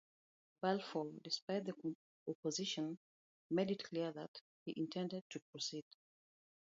[0.63, 1.75] Balfour, despite the
[2.27, 2.97] opposition,
[3.51, 5.85] made it clear that he intended to proceed.